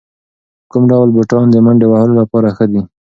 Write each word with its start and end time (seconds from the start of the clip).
کوم 0.71 0.83
ډول 0.91 1.09
بوټان 1.15 1.45
د 1.51 1.55
منډې 1.65 1.87
وهلو 1.89 2.13
لپاره 2.21 2.49
ښه 2.55 2.65
دي؟ 2.71 2.81